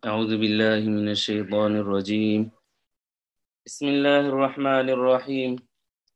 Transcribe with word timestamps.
أعوذ 0.00 0.40
بالله 0.40 0.80
من 0.88 1.12
الشيطان 1.12 1.76
الرجيم. 1.76 2.50
بسم 3.66 3.86
الله 3.86 4.32
الرحمن 4.32 4.88
الرحيم. 4.96 5.56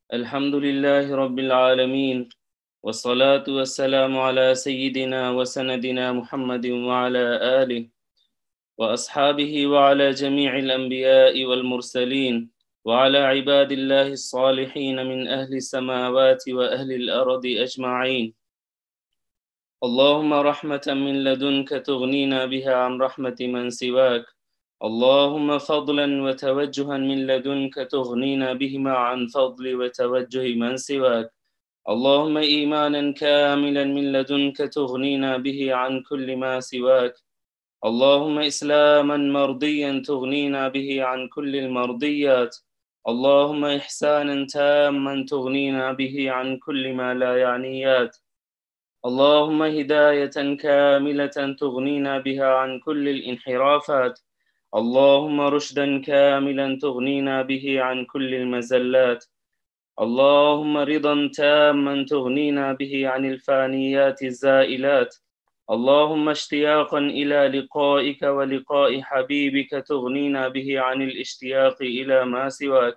الحمد 0.08 0.54
لله 0.54 1.12
رب 1.12 1.38
العالمين 1.38 2.28
والصلاة 2.80 3.44
والسلام 3.44 4.18
على 4.18 4.54
سيدنا 4.54 5.36
وسندنا 5.36 6.12
محمد 6.12 6.66
وعلى 6.66 7.24
آله 7.60 7.82
وأصحابه 8.80 9.52
وعلى 9.66 10.10
جميع 10.10 10.58
الأنبياء 10.58 11.44
والمرسلين 11.44 12.48
وعلى 12.88 13.18
عباد 13.18 13.72
الله 13.72 14.08
الصالحين 14.16 14.96
من 14.96 15.28
أهل 15.28 15.52
السماوات 15.60 16.42
وأهل 16.48 16.90
الأرض 16.92 17.44
أجمعين. 17.46 18.34
اللهم 19.86 20.32
رحمة 20.34 20.86
من 20.88 21.14
لدنك 21.24 21.68
تغنينا 21.68 22.44
بها 22.52 22.74
عن 22.74 22.92
رحمة 23.00 23.36
من 23.40 23.70
سواك. 23.70 24.24
اللهم 24.88 25.58
فضلا 25.58 26.06
وتوجها 26.22 26.96
من 26.96 27.26
لدنك 27.26 27.74
تغنينا 27.74 28.52
بهما 28.52 28.94
عن 29.06 29.26
فضل 29.26 29.64
وتوجه 29.80 30.54
من 30.54 30.76
سواك. 30.76 31.28
اللهم 31.88 32.36
إيمانا 32.36 33.12
كاملا 33.12 33.84
من 33.84 34.12
لدنك 34.12 34.56
تغنينا 34.56 35.36
به 35.36 35.74
عن 35.74 36.02
كل 36.08 36.36
ما 36.36 36.60
سواك. 36.60 37.14
اللهم 37.84 38.38
إسلاما 38.38 39.16
مرضيا 39.16 40.02
تغنينا 40.06 40.68
به 40.68 41.04
عن 41.04 41.28
كل 41.28 41.56
المرضيات. 41.56 42.56
اللهم 43.08 43.64
إحسانا 43.64 44.46
تاما 44.46 45.24
تغنينا 45.28 45.92
به 45.92 46.30
عن 46.30 46.58
كل 46.58 46.92
ما 46.92 47.14
لا 47.14 47.36
يعنيات. 47.36 48.23
اللهم 49.08 49.62
هداية 49.62 50.56
كاملة 50.56 51.56
تغنينا 51.60 52.18
بها 52.18 52.46
عن 52.46 52.80
كل 52.80 53.08
الانحرافات. 53.08 54.20
اللهم 54.74 55.40
رشدا 55.40 56.02
كاملا 56.02 56.78
تغنينا 56.82 57.42
به 57.42 57.82
عن 57.82 58.04
كل 58.04 58.34
المزلات. 58.34 59.24
اللهم 60.00 60.76
رضا 60.76 61.30
تاما 61.34 62.04
تغنينا 62.08 62.72
به 62.72 63.08
عن 63.08 63.24
الفانيات 63.24 64.22
الزائلات. 64.22 65.16
اللهم 65.70 66.28
اشتياقا 66.28 66.98
إلى 66.98 67.48
لقائك 67.48 68.22
ولقاء 68.22 69.00
حبيبك 69.00 69.70
تغنينا 69.70 70.48
به 70.48 70.80
عن 70.80 71.02
الاشتياق 71.02 71.82
إلى 71.82 72.24
ما 72.24 72.48
سواك. 72.48 72.96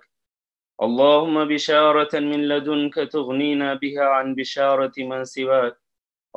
اللهم 0.82 1.44
بشارة 1.44 2.18
من 2.20 2.48
لدنك 2.48 2.94
تغنينا 2.94 3.74
بها 3.74 4.04
عن 4.04 4.34
بشارة 4.34 4.92
من 4.98 5.24
سواك. 5.24 5.87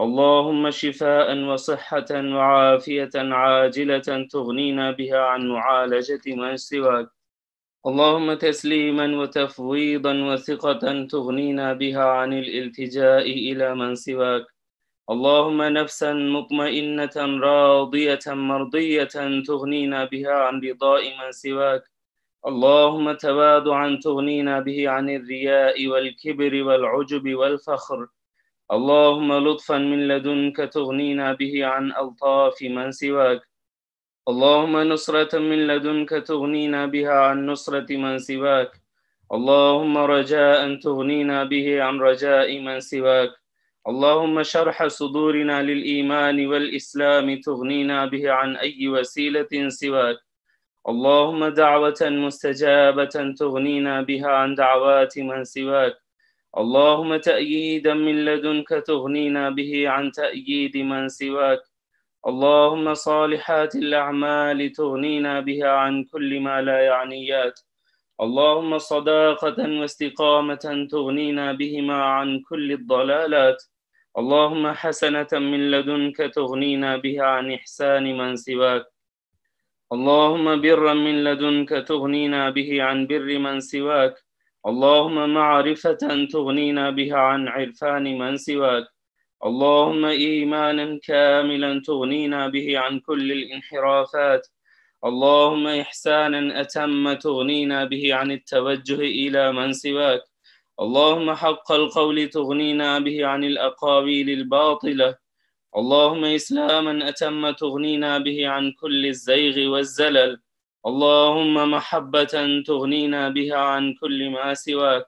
اللهم 0.02 0.70
شفاء 0.72 1.38
وصحة 1.38 2.12
وعافية 2.12 3.10
عاجلة 3.16 4.28
تغنينا 4.32 4.92
بها 4.92 5.20
عن 5.20 5.48
معالجة 5.48 6.22
من 6.28 6.58
سواك. 6.58 7.08
اللهم 7.88 8.34
تسليما 8.34 9.18
وتفويضا 9.20 10.14
وثقة 10.14 11.06
تغنينا 11.12 11.74
بها 11.74 12.04
عن 12.04 12.34
الالتجاء 12.34 13.26
إلى 13.30 13.76
من 13.76 13.96
سواك. 13.96 14.46
اللهم 15.10 15.62
نفسا 15.62 16.14
مطمئنة 16.14 17.16
راضية 17.18 18.26
مرضية 18.28 19.16
تغنينا 19.48 20.06
بها 20.06 20.34
عن 20.34 20.62
رضاء 20.62 21.04
من 21.20 21.32
سواك. 21.32 21.84
اللهم 22.48 23.12
تواضعا 23.12 24.00
تغنينا 24.04 24.60
به 24.60 24.90
عن 24.90 25.10
الرياء 25.10 25.88
والكبر 25.88 26.64
والعجب 26.64 27.36
والفخر. 27.36 28.08
اللهم 28.72 29.34
لطفا 29.34 29.78
من 29.78 30.08
لدنك 30.08 30.58
تغنينا 30.58 31.34
به 31.34 31.66
عن 31.66 31.92
ألطاف 31.92 32.62
من 32.62 32.92
سواك. 32.92 33.42
اللهم 34.28 34.78
نصرة 34.78 35.40
من 35.40 35.68
لدنك 35.68 36.10
تغنينا 36.10 36.86
بها 36.86 37.12
عن 37.12 37.46
نصرة 37.46 37.98
من 37.98 38.18
سواك. 38.18 38.72
اللهم 39.34 39.98
رجاء 39.98 40.76
تغنينا 40.76 41.44
به 41.44 41.84
عن 41.84 42.00
رجاء 42.00 42.60
من 42.60 42.80
سواك. 42.80 43.32
اللهم 43.88 44.44
شرح 44.44 44.88
صدورنا 44.88 45.62
للإيمان 45.64 46.48
والإسلام 46.48 47.42
تغنينا 47.42 48.06
به 48.06 48.32
عن 48.32 48.56
أي 48.56 48.88
وسيلة 48.88 49.70
سواك. 49.70 50.18
اللهم 50.90 51.48
دعوة 51.48 52.02
مستجابة 52.02 53.34
تغنينا 53.40 54.02
بها 54.02 54.30
عن 54.30 54.56
دعوات 54.56 55.20
من 55.20 55.44
سواك. 55.44 56.11
اللهم 56.58 57.16
تأييدا 57.18 57.94
من 57.94 58.26
لدنك 58.26 58.70
تغنينا 58.70 59.50
به 59.50 59.90
عن 59.90 60.12
تأييد 60.12 60.78
من 60.78 61.10
سواك. 61.10 61.62
اللهم 62.28 62.94
صالحات 62.94 63.76
الأعمال 63.76 64.72
تغنينا 64.72 65.40
بها 65.40 65.70
عن 65.70 66.04
كل 66.04 66.40
ما 66.40 66.62
لا 66.62 66.80
يعنيات 66.80 67.60
اللهم 68.22 68.78
صداقة 68.78 69.60
واستقامة 69.80 70.88
تغنينا 70.92 71.52
بهما 71.52 72.04
عن 72.04 72.40
كل 72.40 72.72
الضلالات. 72.72 73.64
اللهم 74.18 74.72
حسنة 74.72 75.28
من 75.34 75.72
لدنك 75.72 76.18
تغنينا 76.18 76.98
بها 76.98 77.24
عن 77.24 77.52
إحسان 77.52 78.18
من 78.18 78.36
سواك. 78.36 78.86
اللهم 79.94 80.62
برا 80.62 80.94
من 80.94 81.24
لدنك 81.24 81.70
تغنينا 81.70 82.50
به 82.50 82.84
عن 82.84 83.08
بر 83.08 83.40
من 83.40 83.60
سواك. 83.60 84.16
اللهم 84.66 85.34
معرفة 85.34 86.26
تغنينا 86.32 86.90
بها 86.90 87.18
عن 87.18 87.48
عرفان 87.48 88.18
من 88.18 88.38
سواك. 88.38 88.88
اللهم 89.46 90.06
إيمانا 90.06 91.00
كاملا 91.04 91.82
تغنينا 91.86 92.48
به 92.48 92.80
عن 92.80 93.00
كل 93.00 93.32
الانحرافات. 93.32 94.48
اللهم 95.06 95.68
إحسانا 95.68 96.62
أتم 96.62 97.14
تغنينا 97.14 97.86
به 97.86 98.14
عن 98.14 98.32
التوجه 98.32 99.02
إلى 99.02 99.52
من 99.52 99.74
سواك. 99.74 100.22
اللهم 100.80 101.34
حق 101.34 101.72
القول 101.72 102.30
تغنينا 102.30 103.00
به 103.00 103.26
عن 103.26 103.44
الأقاويل 103.44 104.30
الباطلة. 104.30 105.16
اللهم 105.78 106.26
إسلاما 106.26 107.10
أتم 107.10 107.52
تغنينا 107.52 108.18
به 108.18 108.48
عن 108.48 108.72
كل 108.72 109.06
الزيغ 109.06 109.70
والزلل. 109.72 110.42
اللهم 110.86 111.72
محبة 111.72 112.64
تغنينا 112.66 113.30
بها 113.30 113.58
عن 113.58 113.94
كل 113.94 114.30
ما 114.30 114.54
سواك. 114.54 115.06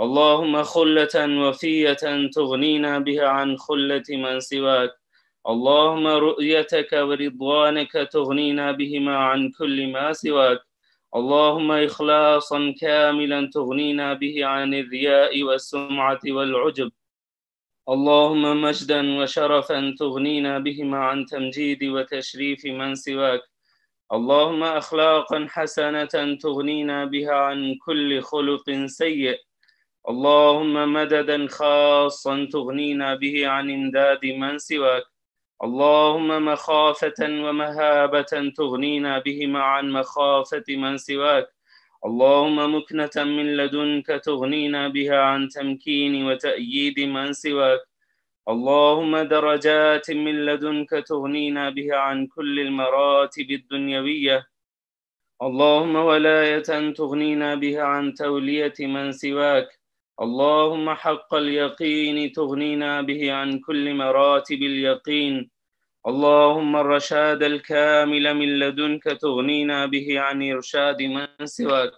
اللهم 0.00 0.62
خلة 0.62 1.16
وفية 1.48 2.28
تغنينا 2.34 2.98
بها 2.98 3.26
عن 3.28 3.56
خلة 3.56 4.04
من 4.10 4.40
سواك. 4.40 4.90
اللهم 5.48 6.06
رؤيتك 6.06 6.92
ورضوانك 6.92 7.92
تغنينا 7.92 8.72
بهما 8.72 9.16
عن 9.16 9.50
كل 9.50 9.92
ما 9.92 10.12
سواك. 10.12 10.60
اللهم 11.16 11.72
إخلاصا 11.72 12.74
كاملا 12.80 13.50
تغنينا 13.54 14.14
به 14.14 14.44
عن 14.44 14.74
الرياء 14.74 15.42
والسمعة 15.42 16.20
والعجب. 16.26 16.92
اللهم 17.88 18.62
مجدا 18.62 19.18
وشرفا 19.18 19.94
تغنينا 19.98 20.58
بهما 20.58 20.98
عن 20.98 21.24
تمجيد 21.26 21.84
وتشريف 21.84 22.66
من 22.66 22.94
سواك. 22.94 23.55
اللهم 24.12 24.62
أخلاقا 24.62 25.46
حسنة 25.50 26.36
تغنينا 26.40 27.04
بها 27.04 27.32
عن 27.34 27.74
كل 27.86 28.22
خلق 28.22 28.70
سيء. 28.86 29.38
اللهم 30.08 30.92
مددا 30.92 31.46
خاصا 31.46 32.48
تغنينا 32.52 33.14
به 33.14 33.48
عن 33.48 33.70
امداد 33.70 34.26
من 34.26 34.58
سواك. 34.58 35.02
اللهم 35.64 36.44
مخافة 36.44 37.20
ومهابة 37.20 38.52
تغنينا 38.56 39.18
بهما 39.18 39.62
عن 39.62 39.90
مخافة 39.90 40.64
من 40.68 40.96
سواك. 40.96 41.48
اللهم 42.04 42.76
مكنة 42.76 43.16
من 43.16 43.56
لدنك 43.56 44.06
تغنينا 44.06 44.88
بها 44.88 45.20
عن 45.20 45.48
تمكين 45.48 46.26
وتأييد 46.26 47.00
من 47.00 47.32
سواك. 47.32 47.80
اللهم 48.48 49.18
درجات 49.18 50.10
من 50.10 50.46
لدنك 50.46 50.90
تغنينا 50.90 51.70
بها 51.70 51.96
عن 51.96 52.26
كل 52.26 52.60
المراتب 52.60 53.50
الدنيوية. 53.50 54.46
اللهم 55.42 55.96
ولاية 55.96 56.92
تغنينا 56.92 57.54
بها 57.54 57.82
عن 57.82 58.14
تولية 58.14 58.74
من 58.80 59.12
سواك. 59.12 59.68
اللهم 60.20 60.90
حق 60.94 61.34
اليقين 61.34 62.32
تغنينا 62.32 63.00
به 63.02 63.32
عن 63.32 63.58
كل 63.58 63.94
مراتب 63.94 64.62
اليقين. 64.62 65.50
اللهم 66.06 66.76
الرشاد 66.76 67.42
الكامل 67.42 68.34
من 68.34 68.58
لدنك 68.58 69.04
تغنينا 69.04 69.86
به 69.86 70.20
عن 70.20 70.50
إرشاد 70.52 71.02
من 71.02 71.46
سواك. 71.46 71.92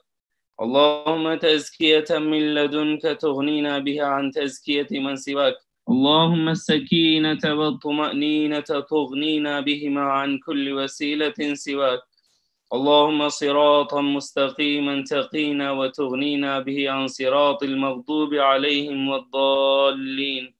اللهم 0.60 1.34
تزكية 1.34 2.10
من 2.10 2.54
لدنك 2.54 3.02
تغنينا 3.02 3.78
بها 3.78 4.04
عن 4.06 4.30
تزكية 4.30 4.88
من 4.92 5.16
سواك. 5.16 5.67
اللهم 5.88 6.48
السكينة 6.48 7.44
والطمأنينة 7.44 8.60
تغنينا 8.60 9.60
بهما 9.60 10.00
عن 10.00 10.38
كل 10.38 10.72
وسيلة 10.72 11.54
سواك. 11.54 12.00
اللهم 12.72 13.28
صراطا 13.28 14.00
مستقيما 14.00 15.04
تقينا 15.04 15.72
وتغنينا 15.72 16.58
به 16.58 16.90
عن 16.90 17.06
صراط 17.06 17.62
المغضوب 17.62 18.34
عليهم 18.34 19.08
والضالين. 19.08 20.54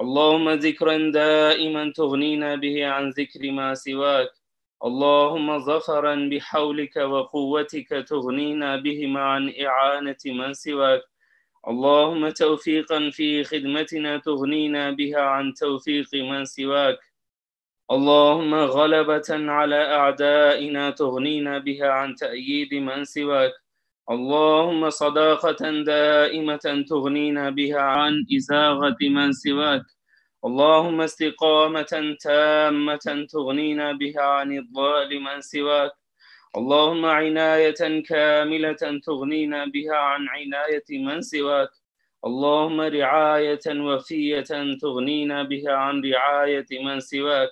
اللهم 0.00 0.50
ذكرا 0.50 1.10
دائما 1.10 1.92
تغنينا 1.96 2.54
به 2.54 2.86
عن 2.86 3.10
ذكر 3.10 3.50
ما 3.50 3.74
سواك. 3.74 4.30
اللهم 4.84 5.58
ظفرا 5.58 6.14
بحولك 6.32 6.96
وقوتك 6.96 7.88
تغنينا 8.08 8.76
بهما 8.76 9.20
عن 9.20 9.52
إعانة 9.66 10.22
من 10.26 10.54
سواك. 10.54 11.11
اللهم 11.68 12.28
توفيقا 12.28 13.10
في 13.10 13.44
خدمتنا 13.44 14.18
تغنينا 14.18 14.90
بها 14.90 15.20
عن 15.20 15.54
توفيق 15.54 16.14
من 16.14 16.44
سواك. 16.44 16.98
اللهم 17.90 18.54
غلبة 18.54 19.28
على 19.30 19.76
أعدائنا 19.94 20.90
تغنينا 20.90 21.58
بها 21.58 21.88
عن 21.88 22.14
تأييد 22.14 22.74
من 22.74 23.04
سواك. 23.04 23.52
اللهم 24.10 24.90
صداقة 24.90 25.70
دائمة 25.86 26.84
تغنينا 26.88 27.50
بها 27.50 27.80
عن 27.80 28.24
إزاغة 28.36 28.96
من 29.02 29.32
سواك. 29.32 29.82
اللهم 30.44 31.00
استقامة 31.00 32.16
تامة 32.20 33.26
تغنينا 33.32 33.92
بها 33.92 34.22
عن 34.22 34.58
الضال 34.58 35.20
من 35.20 35.40
سواك. 35.40 35.92
اللهم 36.56 37.04
عناية 37.06 38.02
كاملة 38.08 39.00
تغنينا 39.06 39.64
بها 39.64 39.96
عن 39.96 40.28
عناية 40.28 40.84
من 40.90 41.20
سواك. 41.22 41.70
اللهم 42.26 42.80
رعاية 42.80 43.66
وفية 43.68 44.50
تغنينا 44.80 45.42
بها 45.42 45.72
عن 45.72 46.02
رعاية 46.04 46.66
من 46.84 47.00
سواك. 47.00 47.48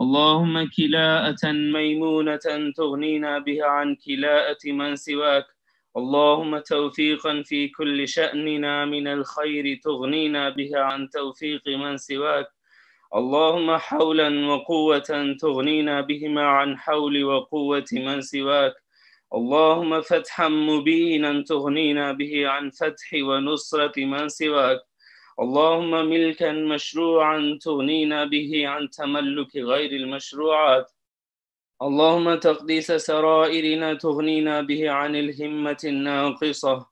اللهم 0.00 0.68
كلاءة 0.76 1.52
ميمونة 1.52 2.72
تغنينا 2.76 3.38
بها 3.38 3.66
عن 3.66 3.94
كلاءة 3.94 4.62
من 4.66 4.96
سواك. 4.96 5.46
اللهم 5.96 6.58
توفيقا 6.58 7.42
في 7.42 7.68
كل 7.68 8.08
شأننا 8.08 8.84
من 8.84 9.06
الخير 9.08 9.80
تغنينا 9.84 10.48
بها 10.48 10.80
عن 10.80 11.08
توفيق 11.08 11.68
من 11.68 11.96
سواك. 11.96 12.46
اللهم 13.14 13.76
حولا 13.76 14.46
وقوة 14.46 15.36
تغنينا 15.40 16.00
بهما 16.00 16.46
عن 16.46 16.78
حول 16.78 17.24
وقوة 17.24 17.84
من 17.92 18.20
سواك. 18.20 18.74
اللهم 19.34 20.00
فتحا 20.00 20.48
مبينا 20.48 21.42
تغنينا 21.42 22.12
به 22.12 22.48
عن 22.48 22.70
فتح 22.70 23.08
ونصرة 23.14 23.92
من 23.96 24.28
سواك. 24.28 24.80
اللهم 25.40 25.90
ملكا 25.90 26.52
مشروعا 26.52 27.58
تغنينا 27.62 28.24
به 28.24 28.68
عن 28.68 28.90
تملك 28.90 29.56
غير 29.56 29.90
المشروعات. 29.92 30.90
اللهم 31.82 32.34
تقديس 32.34 32.92
سرائرنا 32.92 33.94
تغنينا 33.94 34.60
به 34.60 34.90
عن 34.90 35.16
الهمة 35.16 35.82
الناقصة. 35.84 36.86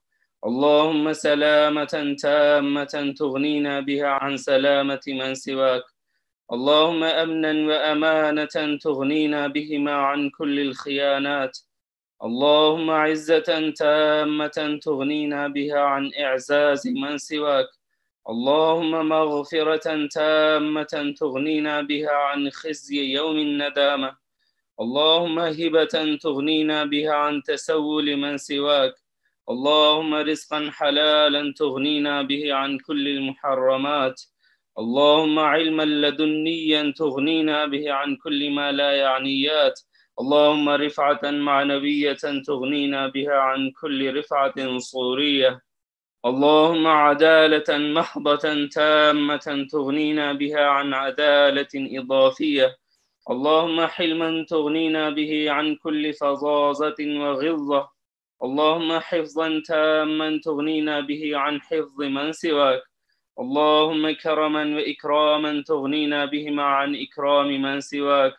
اللهم 0.45 1.13
سلامة 1.13 2.15
تامة 2.21 3.13
تغنينا 3.17 3.79
بها 3.79 4.07
عن 4.07 4.37
سلامة 4.37 5.01
من 5.07 5.35
سواك. 5.35 5.92
اللهم 6.51 7.03
أمنا 7.03 7.67
وأمانة 7.67 8.77
تغنينا 8.81 9.47
بهما 9.47 9.91
عن 9.93 10.29
كل 10.29 10.59
الخيانات. 10.59 11.57
اللهم 12.23 12.89
عزة 12.89 13.73
تامة 13.75 14.79
تغنينا 14.81 15.47
بها 15.47 15.79
عن 15.79 16.11
إعزاز 16.19 16.87
من 16.87 17.17
سواك. 17.17 17.67
اللهم 18.29 19.09
مغفرة 19.09 20.07
تامة 20.07 21.13
تغنينا 21.19 21.81
بها 21.81 22.11
عن 22.11 22.49
خزي 22.49 23.13
يوم 23.13 23.37
الندامة. 23.37 24.15
اللهم 24.79 25.39
هبة 25.39 26.17
تغنينا 26.21 26.83
بها 26.83 27.13
عن 27.13 27.43
تسول 27.43 28.15
من 28.15 28.37
سواك. 28.37 28.93
اللهم 29.49 30.13
رزقا 30.13 30.69
حلالا 30.71 31.53
تغنينا 31.57 32.21
به 32.21 32.53
عن 32.53 32.77
كل 32.77 33.07
المحرمات. 33.07 34.32
اللهم 34.79 35.39
علما 35.39 35.83
لدنيا 35.83 36.93
تغنينا 36.97 37.65
به 37.65 37.91
عن 37.91 38.15
كل 38.15 38.49
ما 38.51 38.71
لا 38.71 38.91
يعنيات. 38.91 39.79
اللهم 40.21 40.69
رفعة 40.69 41.19
معنوية 41.23 42.23
تغنينا 42.47 43.07
بها 43.07 43.33
عن 43.33 43.71
كل 43.71 44.17
رفعة 44.17 44.77
صورية. 44.77 45.61
اللهم 46.25 46.87
عدالة 46.87 47.69
محضة 47.77 48.67
تامة 48.67 49.67
تغنينا 49.71 50.33
بها 50.33 50.65
عن 50.65 50.93
عدالة 50.93 51.73
إضافية. 51.75 52.77
اللهم 53.29 53.85
حلما 53.85 54.45
تغنينا 54.49 55.09
به 55.09 55.51
عن 55.51 55.75
كل 55.75 56.13
فظاظة 56.13 56.99
وغلظة 56.99 57.89
اللهم 58.43 58.99
حفظا 58.99 59.61
تاما 59.67 60.39
تغنينا 60.43 60.99
به 60.99 61.37
عن 61.37 61.61
حفظ 61.61 62.01
من 62.01 62.31
سواك. 62.31 62.92
اللهم 63.39 64.11
كرما 64.11 64.75
وإكراما 64.75 65.63
تغنينا 65.67 66.25
بهما 66.25 66.63
عن 66.63 66.95
إكرام 66.95 67.61
من 67.61 67.81
سواك. 67.81 68.33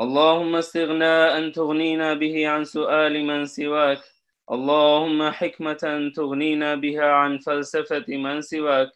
اللهم 0.00 0.56
استغناء 0.56 1.48
تغنينا 1.50 2.14
به 2.14 2.48
عن 2.48 2.64
سؤال 2.64 3.24
من 3.24 3.46
سواك. 3.46 4.02
اللهم 4.52 5.30
حكمة 5.30 6.12
تغنينا 6.16 6.74
بها 6.74 7.04
عن 7.04 7.38
فلسفة 7.38 8.04
من 8.08 8.40
سواك. 8.40 8.90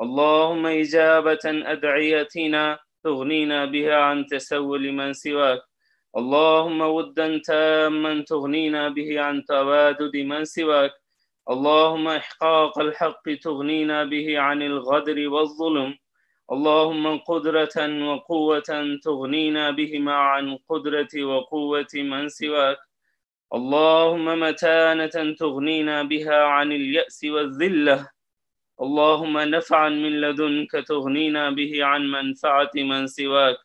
اللهم 0.00 0.66
إجابة 0.66 1.44
أدعيتنا 1.44 2.78
تغنينا 3.04 3.64
بها 3.64 3.96
عن 3.96 4.26
تسول 4.26 4.92
من 4.92 5.12
سواك. 5.12 5.62
اللهم 6.16 6.80
ودا 6.80 7.38
تاما 7.38 8.24
تغنينا 8.26 8.88
به 8.88 9.20
عن 9.20 9.44
توادد 9.44 10.16
من 10.16 10.44
سواك. 10.44 10.92
اللهم 11.50 12.08
إحقاق 12.08 12.78
الحق 12.78 13.34
تغنينا 13.42 14.04
به 14.04 14.38
عن 14.38 14.62
الغدر 14.62 15.28
والظلم. 15.28 15.98
اللهم 16.52 17.18
قدرة 17.18 17.76
وقوة 18.08 18.98
تغنينا 19.02 19.70
بهما 19.70 20.14
عن 20.14 20.58
قدرة 20.68 21.24
وقوة 21.24 21.92
من 21.94 22.28
سواك. 22.28 22.78
اللهم 23.54 24.40
متانة 24.40 25.34
تغنينا 25.38 26.02
بها 26.02 26.44
عن 26.44 26.72
اليأس 26.72 27.24
والذلة. 27.24 28.10
اللهم 28.80 29.38
نفعا 29.38 29.88
من 29.88 30.20
لدنك 30.20 30.72
تغنينا 30.72 31.50
به 31.50 31.84
عن 31.84 32.10
منفعة 32.10 32.70
من 32.74 33.06
سواك. 33.06 33.56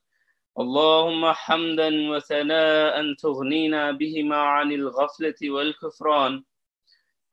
اللهم 0.59 1.31
حمدا 1.31 2.09
وثناء 2.11 3.13
تغنينا 3.13 3.91
بهما 3.91 4.37
عن 4.37 4.71
الغفلة 4.71 5.39
والكفران. 5.43 6.43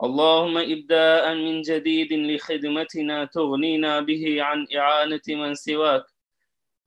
اللهم 0.03 0.59
إبداء 0.59 1.35
من 1.35 1.63
جديد 1.63 2.13
لخدمتنا 2.13 3.25
تغنينا 3.25 4.01
به 4.01 4.43
عن 4.43 4.67
إعانة 4.77 5.27
من 5.29 5.55
سواك. 5.55 6.05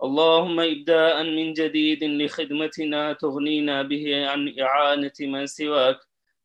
اللهم 0.03 0.59
إبداء 0.59 1.23
من 1.23 1.53
جديد 1.53 2.03
لخدمتنا 2.03 3.13
تغنينا 3.13 3.81
به 3.81 4.27
عن 4.29 4.55
إعانة 4.59 5.17
من 5.21 5.45
سواك. 5.45 5.99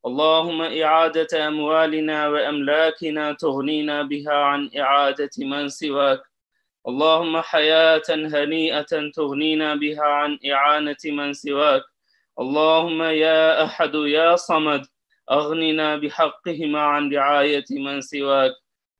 اللهم 0.06 0.62
إعادة 0.62 1.48
أموالنا 1.48 2.28
وأملاكنا 2.28 3.32
تغنينا 3.32 4.02
بها 4.02 4.34
عن 4.34 4.70
إعادة 4.78 5.30
من 5.38 5.68
سواك. 5.68 6.22
اللهم 6.88 7.40
حياة 7.40 8.08
هنيئة 8.10 9.10
تغنينا 9.14 9.74
بها 9.74 10.04
عن 10.04 10.38
إعانة 10.50 11.02
من 11.04 11.32
سواك. 11.32 11.82
اللهم 12.40 13.02
يا 13.02 13.64
أحد 13.64 13.94
يا 13.94 14.36
صمد 14.36 14.86
أغننا 15.30 15.96
بحقهما 15.96 16.80
عن 16.80 17.12
رعاية 17.12 17.64
من 17.70 18.00
سواك. 18.00 18.52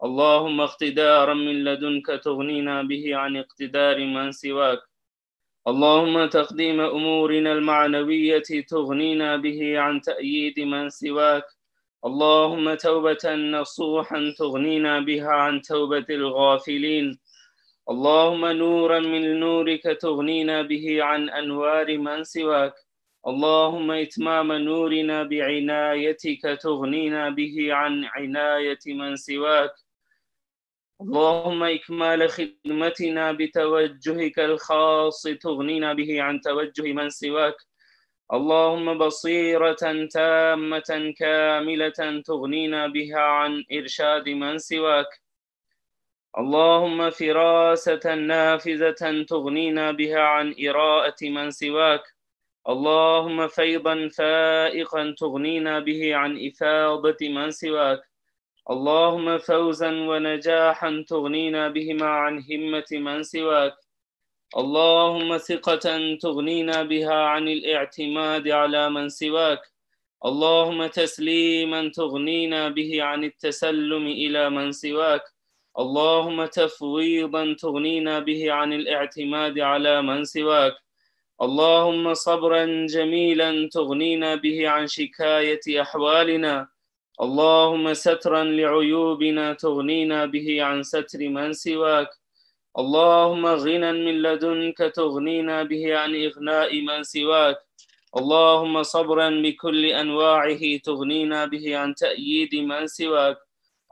اللهم 0.05 0.61
اقتدارا 0.61 1.35
من 1.35 1.65
لدنك 1.65 2.07
تغنينا 2.07 2.83
به 2.83 3.17
عن 3.17 3.37
اقتدار 3.37 4.05
من 4.05 4.33
سواك. 4.33 4.79
اللهم 5.69 6.27
تقديم 6.27 6.81
أمورنا 6.81 7.53
المعنوية 7.53 8.49
تغنينا 8.69 9.37
به 9.37 9.79
عن 9.79 10.01
تأييد 10.01 10.61
من 10.61 10.89
سواك. 10.91 11.45
اللهم 12.05 12.75
توبة 12.75 13.35
نصوحا 13.35 14.35
تغنينا 14.39 15.01
بها 15.01 15.31
عن 15.31 15.61
توبة 15.61 16.07
الغافلين. 16.11 17.19
اللهم 17.91 18.47
نورا 18.47 19.01
من 19.01 19.41
نورك 19.41 19.83
تغنينا 19.83 20.63
به 20.63 21.03
عن 21.03 21.31
أنوار 21.31 21.99
من 21.99 22.25
سواك. 22.25 22.86
اللهم 23.27 23.91
إتمام 23.91 24.53
نورنا 24.53 25.23
بعنايتك 25.23 26.43
تغنينا 26.63 27.31
به 27.31 27.75
عن 27.75 28.05
عناية 28.05 28.79
من 28.87 29.17
سواك. 29.17 29.75
اللهم 31.01 31.63
إكمال 31.63 32.29
خدمتنا 32.29 33.33
بتوجهك 33.33 34.39
الخاص 34.39 35.23
تغنينا 35.23 35.93
به 35.93 36.23
عن 36.23 36.41
توجه 36.41 36.93
من 36.93 37.11
سواك. 37.11 37.57
اللهم 38.33 38.99
بصيرة 38.99 40.07
تامة 40.11 41.15
كاملة 41.19 42.23
تغنينا 42.27 42.87
بها 42.87 43.21
عن 43.21 43.65
إرشاد 43.73 44.29
من 44.29 44.59
سواك. 44.59 45.11
اللهم 46.39 47.11
فراسة 47.11 48.15
نافذة 48.15 49.25
تغنينا 49.29 49.93
بها 49.93 50.21
عن 50.21 50.55
إراءة 50.69 51.21
من 51.23 51.51
سواك. 51.51 52.16
اللهم 52.69 53.49
فيضا 53.49 54.09
فائقا 54.09 55.15
تغنينا 55.19 55.79
به 55.81 56.15
عن 56.15 56.39
إفاضة 56.47 57.29
من 57.29 57.51
سواك. 57.51 58.01
اللهم 58.71 59.39
فوزا 59.39 59.91
ونجاحا 59.91 61.05
تغنينا 61.09 61.69
بهما 61.69 62.07
عن 62.07 62.43
همة 62.51 62.91
من 62.93 63.23
سواك. 63.23 63.75
اللهم 64.57 65.39
ثقة 65.39 66.17
تغنينا 66.23 66.83
بها 66.83 67.15
عن 67.15 67.49
الاعتماد 67.49 68.49
على 68.49 68.91
من 68.91 69.09
سواك. 69.09 69.63
اللهم 70.25 70.87
تسليما 70.87 71.89
تغنينا 71.89 72.69
به 72.69 73.03
عن 73.03 73.25
التسلم 73.25 74.07
إلى 74.07 74.51
من 74.51 74.73
سواك. 74.73 75.23
اللهم 75.79 76.45
تفويضا 76.47 77.55
تغنينا 77.55 78.19
به 78.19 78.53
عن 78.53 78.73
الاعتماد 78.73 79.59
على 79.59 80.03
من 80.03 80.25
سواك. 80.25 80.86
اللهم 81.43 82.15
صبرا 82.15 82.87
جميلا 82.87 83.69
تغنينا 83.69 84.35
به 84.35 84.69
عن 84.69 84.87
شكاية 84.87 85.81
أحوالنا. 85.81 86.69
اللهم 87.21 87.95
سترا 87.95 88.45
لعيوبنا 88.45 89.53
تغنينا 89.53 90.27
به 90.27 90.63
عن 90.63 90.83
ستر 90.83 91.29
من 91.29 91.53
سواك. 91.53 92.09
اللهم 92.79 93.47
غنى 93.47 93.93
من 93.93 94.23
لدنك 94.23 94.79
تغنينا 94.79 95.63
به 95.63 95.97
عن 95.97 96.15
إغناء 96.15 96.81
من 96.81 97.03
سواك. 97.03 97.57
اللهم 98.17 98.83
صبرا 98.83 99.31
بكل 99.31 99.85
أنواعه 99.85 100.77
تغنينا 100.85 101.45
به 101.47 101.77
عن 101.77 101.95
تأييد 101.95 102.55
من 102.55 102.87
سواك. 102.87 103.39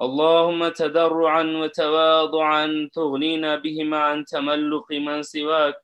اللهم 0.00 0.68
تدرعا 0.68 1.42
وتواضعا 1.42 2.88
تغنينا 2.94 3.56
بهما 3.56 3.98
عن 3.98 4.24
تملق 4.24 4.92
من 4.92 5.22
سواك. 5.22 5.83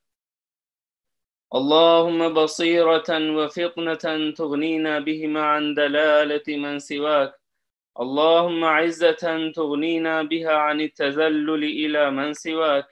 اللهم 1.54 2.34
بصيرة 2.34 3.10
وفطنة 3.10 4.30
تغنينا 4.36 4.98
بهما 4.98 5.42
عن 5.42 5.74
دلالة 5.74 6.46
من 6.48 6.78
سواك. 6.78 7.34
اللهم 8.00 8.64
عزة 8.64 9.50
تغنينا 9.54 10.22
بها 10.22 10.52
عن 10.52 10.80
التذلل 10.80 11.64
إلى 11.64 12.10
من 12.10 12.34
سواك. 12.34 12.86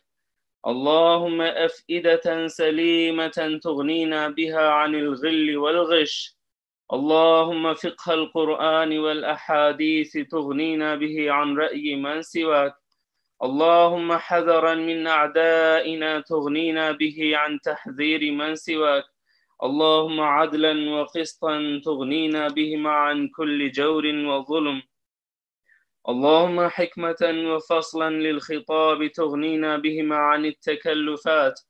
اللهم 0.66 1.40
أفئدة 1.40 2.46
سليمة 2.46 3.60
تغنينا 3.62 4.28
بها 4.28 4.68
عن 4.68 4.94
الغل 4.94 5.56
والغش. 5.56 6.36
اللهم 6.92 7.74
فقه 7.74 8.14
القرآن 8.14 8.98
والأحاديث 8.98 10.12
تغنينا 10.30 10.94
به 10.94 11.30
عن 11.30 11.56
رأي 11.56 11.96
من 11.96 12.22
سواك. 12.22 12.74
اللهم 13.42 14.12
حذرا 14.12 14.74
من 14.74 15.06
أعدائنا 15.06 16.20
تغنينا 16.20 16.92
به 16.92 17.36
عن 17.36 17.60
تحذير 17.60 18.32
من 18.32 18.54
سواك. 18.54 19.04
اللهم 19.62 20.20
عدلا 20.20 20.90
وقسطا 20.90 21.80
تغنينا 21.84 22.48
بهما 22.48 22.90
عن 22.90 23.28
كل 23.28 23.70
جور 23.70 24.06
وظلم. 24.06 24.82
اللهم 26.08 26.68
حكمة 26.68 27.22
وفصلا 27.22 28.10
للخطاب 28.10 29.06
تغنينا 29.06 29.76
بهما 29.76 30.16
عن 30.16 30.46
التكلفات. 30.46 31.60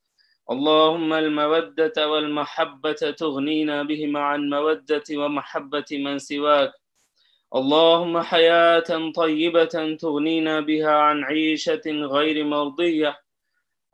اللهم 0.51 1.13
المودة 1.13 2.09
والمحبة 2.11 3.01
تغنينا 3.21 3.83
بهما 3.83 4.19
عن 4.19 4.49
مودة 4.49 5.03
ومحبة 5.11 5.89
من 5.91 6.19
سواك. 6.19 6.71
اللهم 7.55 8.21
حياة 8.21 9.11
طيبة 9.15 9.95
تغنينا 9.99 10.59
بها 10.59 10.91
عن 10.91 11.23
عيشة 11.23 11.81
غير 11.87 12.43
مرضية. 12.45 13.19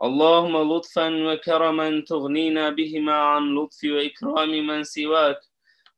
اللهم 0.03 0.74
لطفا 0.74 1.07
وكرما 1.25 2.03
تغنينا 2.07 2.69
بهما 2.69 3.13
عن 3.13 3.55
لطف 3.55 3.79
وإكرام 3.83 4.67
من 4.67 4.83
سواك. 4.83 5.39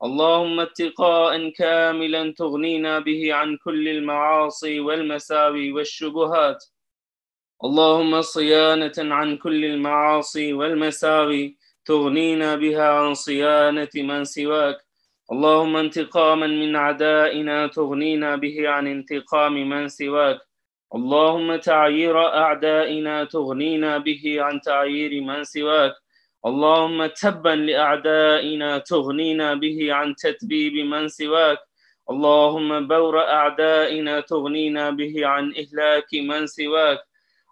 اللهم 0.03 0.59
اتقاء 0.59 1.49
كاملا 1.49 2.33
تغنينا 2.37 2.99
به 2.99 3.33
عن 3.33 3.57
كل 3.57 3.87
المعاصي 3.87 4.79
والمساوي 4.79 5.71
والشبهات. 5.71 6.65
اللهم 7.63 8.21
صيانة 8.21 8.97
عن 9.15 9.37
كل 9.37 9.65
المعاصي 9.65 10.53
والمساوي 10.53 11.57
تغنينا 11.85 12.55
بها 12.55 12.89
عن 12.89 13.13
صيانة 13.13 13.89
من 13.95 14.23
سواك. 14.25 14.86
اللهم 15.31 15.75
انتقاما 15.75 16.47
من 16.47 16.75
أعدائنا 16.75 17.67
تغنينا 17.67 18.35
به 18.35 18.69
عن 18.69 18.87
انتقام 18.87 19.69
من 19.69 19.87
سواك. 19.87 20.39
اللهم 20.95 21.55
تعيير 21.55 22.17
أعدائنا 22.27 23.23
تغنينا 23.23 23.97
به 23.97 24.23
عن 24.39 24.61
تعيير 24.61 25.21
من 25.21 25.43
سواك. 25.43 25.93
اللهم 26.45 27.05
تبا 27.05 27.49
لأعدائنا 27.49 28.77
تغنينا 28.77 29.53
به 29.53 29.93
عن 29.93 30.15
تتبيب 30.15 30.73
من 30.73 31.07
سواك. 31.07 31.59
اللهم 32.09 32.87
بور 32.87 33.19
أعدائنا 33.19 34.19
تغنينا 34.19 34.89
به 34.89 35.27
عن 35.27 35.53
إهلاك 35.61 36.09
من 36.13 36.47
سواك. 36.47 36.99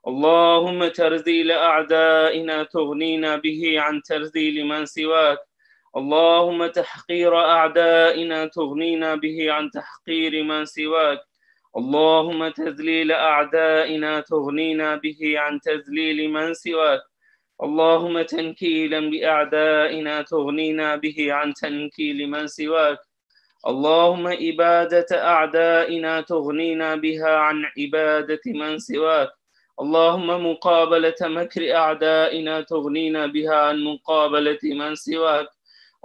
اللهم 0.08 0.88
ترذيل 0.88 1.52
أعدائنا 1.52 2.64
تغنينا 2.64 3.36
به 3.36 3.80
عن 3.80 4.02
ترذيل 4.02 4.66
من 4.66 4.86
سواك. 4.86 5.40
اللهم 5.96 6.68
تحقير 6.68 7.40
أعدائنا 7.40 8.46
تغنينا 8.46 9.16
به 9.16 9.52
عن 9.52 9.72
تحقير 9.72 10.44
من 10.44 10.66
سواك. 10.66 11.20
اللهم 11.78 12.48
تذليل 12.50 13.12
أعدائنا 13.12 14.20
تغنينا 14.20 14.96
به 14.96 15.40
عن 15.40 15.60
تذليل 15.60 16.32
من 16.32 16.54
سواك. 16.54 17.02
اللهم 17.64 18.22
تنكيلا 18.22 19.00
بأعدائنا 19.00 20.22
تغنينا 20.22 20.96
به 20.96 21.34
عن 21.34 21.54
تنكيل 21.54 22.28
من 22.30 22.48
سواك. 22.48 23.00
اللهم 23.68 24.28
إبادة 24.28 25.08
أعدائنا 25.12 26.22
تغنينا 26.22 26.96
بها 26.96 27.36
عن 27.36 27.66
عبادة 27.78 28.42
من 28.46 28.80
سواك. 28.80 29.30
اللهم 29.82 30.52
مقابلة 30.52 31.20
مكر 31.22 31.76
أعدائنا 31.76 32.62
تغنينا 32.62 33.26
بها 33.26 33.56
عن 33.56 33.84
مقابلة 33.84 34.64
من 34.64 34.96
سواك. 34.96 35.55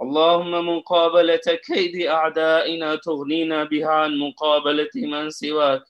اللهم 0.01 0.51
مقابلة 0.69 1.47
كيد 1.67 2.07
أعدائنا 2.07 2.95
تغنينا 2.95 3.63
بها 3.63 3.89
عن 3.89 4.17
مقابلة 4.17 4.89
من 4.95 5.29
سواك. 5.29 5.83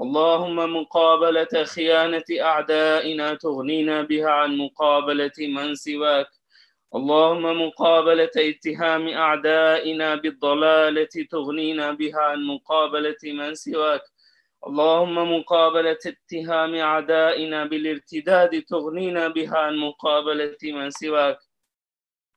اللهم 0.00 0.56
مقابلة 0.76 1.64
خيانة 1.64 2.24
أعدائنا 2.40 3.34
تغنينا 3.34 4.02
بها 4.02 4.30
عن 4.30 4.56
مقابلة 4.56 5.38
من 5.38 5.74
سواك. 5.74 6.26
اللهم 6.94 7.62
مقابلة 7.66 8.30
اتهام 8.36 9.08
أعدائنا 9.08 10.14
بالضلالة 10.14 11.14
تغنينا 11.30 11.92
بها 11.92 12.20
عن 12.20 12.44
مقابلة 12.44 13.22
من 13.24 13.54
سواك. 13.54 14.02
اللهم 14.66 15.16
مقابلة 15.38 16.04
اتهام 16.06 16.74
أعدائنا 16.74 17.64
بالارتداد 17.64 18.62
تغنينا 18.62 19.28
بها 19.28 19.58
عن 19.58 19.76
مقابلة 19.76 20.58
من 20.64 20.90
سواك. 20.90 21.38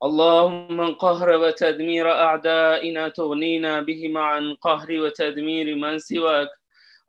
اللهم 0.03 0.93
قهر 0.93 1.29
وتدمير 1.37 2.11
أعدائنا 2.11 3.09
تغنينا 3.09 3.81
بهما 3.81 4.19
عن 4.21 4.53
قهر 4.53 4.99
وتدمير 4.99 5.75
من 5.75 5.99
سواك. 5.99 6.49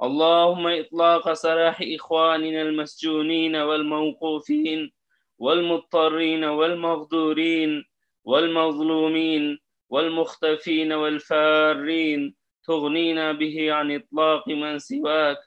اللهم 0.03 0.67
إطلاق 0.67 1.33
سراح 1.33 1.83
إخواننا 1.83 2.63
المسجونين 2.63 3.57
والموقوفين 3.57 4.93
والمضطرين 5.39 6.45
والمغدورين 6.45 7.85
والمظلومين 8.25 9.59
والمختفين 9.91 10.93
والفارين. 10.93 12.35
تغنينا 12.65 13.33
به 13.33 13.73
عن 13.73 13.93
إطلاق 13.93 14.49
من 14.49 14.79
سواك. 14.79 15.39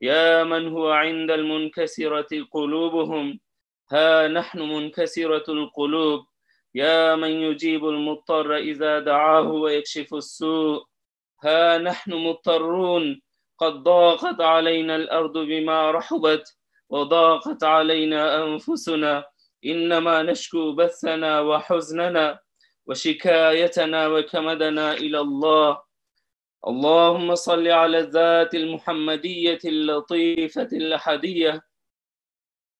يا 0.00 0.44
من 0.44 0.68
هو 0.68 0.90
عند 0.90 1.30
المنكسرة 1.30 2.44
قلوبهم؟ 2.52 3.40
ها 3.92 4.28
نحن 4.28 4.58
منكسرة 4.60 5.44
القلوب. 5.48 6.26
يا 6.76 7.16
من 7.16 7.30
يجيب 7.30 7.88
المضطر 7.88 8.56
إذا 8.56 8.98
دعاه 8.98 9.48
ويكشف 9.50 10.14
السوء. 10.14 10.84
ها 11.44 11.78
نحن 11.78 12.12
مضطرون. 12.12 13.22
قد 13.58 13.72
ضاقت 13.72 14.40
علينا 14.40 14.96
الأرض 14.96 15.38
بما 15.38 15.90
رحبت 15.90 16.56
وضاقت 16.88 17.64
علينا 17.64 18.44
أنفسنا. 18.44 19.24
إنما 19.64 20.22
نشكو 20.22 20.72
بثنا 20.72 21.40
وحزننا 21.40 22.38
وشكايتنا 22.86 24.06
وكمدنا 24.08 24.92
إلى 24.92 25.20
الله. 25.20 25.82
اللهم 26.66 27.34
صل 27.34 27.68
على 27.68 27.98
الذات 27.98 28.54
المحمدية 28.54 29.58
اللطيفة 29.64 30.68
الأحدية 30.72 31.62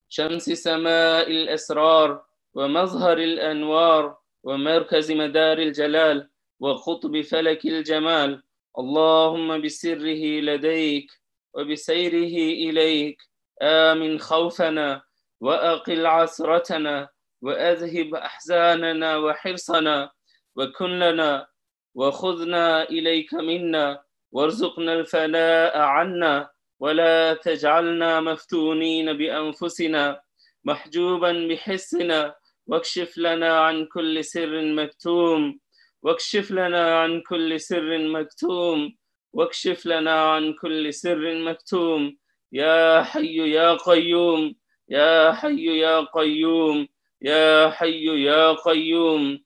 شمس 0.09 0.45
سماء 0.45 1.31
الأسرار. 1.31 2.26
ومظهر 2.57 3.19
الأنوار 3.19 4.05
ومركز 4.45 5.13
مدار 5.13 5.59
الجلال 5.59 6.31
وقطب 6.61 7.21
فلك 7.21 7.65
الجمال. 7.65 8.43
اللهم 8.79 9.49
بسره 9.63 10.23
لديك 10.49 11.09
وبسيره 11.55 12.37
إليك. 12.71 13.19
آمن 13.63 14.19
خوفنا 14.19 15.03
وأقل 15.41 16.07
عسرتنا 16.07 17.09
وأذهب 17.43 18.15
أحزاننا 18.15 19.17
وحرصنا 19.17 20.11
وكن 20.57 20.99
لنا 20.99 21.47
وخذنا 21.95 22.83
إليك 22.83 23.35
منا 23.35 24.03
وارزقنا 24.33 24.93
الفناء 24.95 25.79
عنا 25.79 26.51
ولا 26.81 27.35
تجعلنا 27.35 28.21
مفتونين 28.21 29.13
بأنفسنا 29.13 30.21
محجوبا 30.65 31.33
بحسنا 31.49 32.35
واكشف 32.67 33.19
لنا 33.19 33.61
عن 33.61 33.87
كل 33.87 34.25
سر 34.25 34.63
مكتوم. 34.63 35.61
واكشف 36.03 36.51
لنا 36.51 37.01
عن 37.01 37.21
كل 37.21 37.61
سر 37.61 37.99
مكتوم. 37.99 38.97
واكشف 39.33 39.87
لنا 39.87 40.33
عن 40.33 40.53
كل 40.53 40.95
سر 40.95 41.35
مكتوم. 41.35 42.17
يا 42.53 43.03
حي 43.03 43.37
يا 43.51 43.75
قيوم. 43.75 44.55
يا 44.89 45.33
حي 45.33 45.79
يا 45.79 46.01
قيوم. 46.01 46.89
يا 47.23 47.71
حي 47.71 48.25
يا 48.25 48.53
قيوم. 48.53 49.39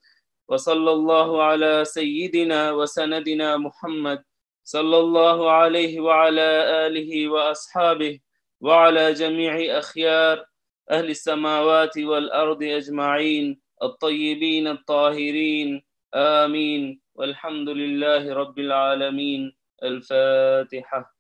وصلى 0.49 0.93
الله 0.93 1.43
على 1.43 1.85
سيدنا 1.85 2.73
وسندنا 2.73 3.57
محمد. 3.57 4.25
صلى 4.65 4.99
الله 4.99 5.51
عليه 5.51 6.01
وعلى 6.01 6.49
آله 6.87 7.29
وأصحابه. 7.29 8.21
وعلى 8.61 9.13
جميع 9.13 9.79
أخيار. 9.79 10.50
أهل 10.91 11.11
السماوات 11.11 11.99
والأرض 11.99 12.63
أجمعين 12.63 13.61
الطيبين 13.83 14.69
الطاهرين. 14.69 15.83
آمين. 16.15 17.01
والحمد 17.15 17.69
لله 17.69 18.35
رب 18.35 18.59
العالمين. 18.59 19.57
الفاتحة. 19.83 21.20